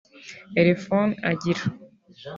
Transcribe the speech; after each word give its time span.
elefone 0.61 1.13
agira 1.31 1.63